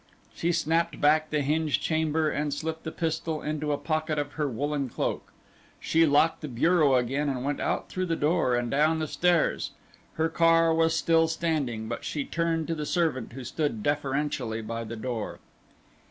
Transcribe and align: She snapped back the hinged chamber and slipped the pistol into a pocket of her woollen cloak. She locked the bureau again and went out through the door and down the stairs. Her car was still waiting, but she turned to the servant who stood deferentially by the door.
She 0.33 0.51
snapped 0.51 0.99
back 0.99 1.29
the 1.29 1.43
hinged 1.43 1.79
chamber 1.79 2.27
and 2.27 2.51
slipped 2.51 2.85
the 2.85 2.91
pistol 2.91 3.43
into 3.43 3.71
a 3.71 3.77
pocket 3.77 4.17
of 4.17 4.31
her 4.31 4.47
woollen 4.49 4.89
cloak. 4.89 5.31
She 5.79 6.07
locked 6.07 6.41
the 6.41 6.47
bureau 6.47 6.95
again 6.95 7.29
and 7.29 7.45
went 7.45 7.59
out 7.59 7.87
through 7.87 8.07
the 8.07 8.15
door 8.15 8.55
and 8.55 8.71
down 8.71 8.97
the 8.97 9.07
stairs. 9.07 9.73
Her 10.13 10.27
car 10.27 10.73
was 10.73 10.95
still 10.95 11.29
waiting, 11.39 11.87
but 11.87 12.03
she 12.03 12.25
turned 12.25 12.65
to 12.69 12.73
the 12.73 12.83
servant 12.87 13.33
who 13.33 13.43
stood 13.43 13.83
deferentially 13.83 14.63
by 14.63 14.85
the 14.85 14.95
door. 14.95 15.39